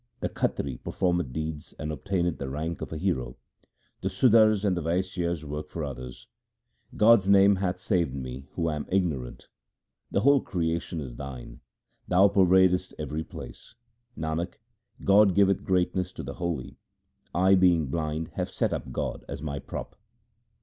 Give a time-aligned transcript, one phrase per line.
[0.19, 3.37] The Khatri performeth deeds and obtaineth the rank of a hero;
[4.01, 6.25] The Sudars and the Vaisyas work for others.
[6.97, 9.47] God's name hath saved me who am ignorant.
[10.09, 11.59] The whole creation is Thine,
[12.07, 13.75] Thou pervadest every place.
[14.17, 14.53] Nanak,
[15.03, 16.77] God giveth greatness to the holy.
[17.35, 19.95] I being blind have set up God as my prop.